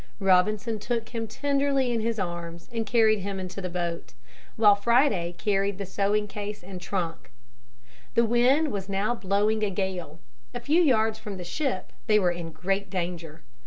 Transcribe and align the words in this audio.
Robinson 0.19 0.79
took 0.79 1.09
him 1.09 1.27
tenderly 1.27 1.91
in 1.91 1.99
his 2.01 2.17
arms 2.17 2.67
and 2.71 2.87
carried 2.87 3.19
him 3.19 3.47
to 3.47 3.61
the 3.61 3.69
boat, 3.69 4.13
while 4.55 4.73
Friday 4.73 5.35
carried 5.37 5.77
the 5.77 5.85
sewing 5.85 6.25
case 6.27 6.63
and 6.63 6.79
the 6.79 6.83
trunk. 6.83 7.29
The 8.15 8.25
wind 8.25 8.71
was 8.71 8.89
now 8.89 9.13
blowing 9.13 9.61
a 9.63 9.69
gale. 9.69 10.19
A 10.55 10.59
few 10.59 10.81
yards 10.81 11.19
from 11.19 11.37
the 11.37 11.43
ship 11.43 11.93
they 12.07 12.17
were 12.17 12.31
in 12.31 12.51
great 12.51 12.89
danger. 12.89 13.43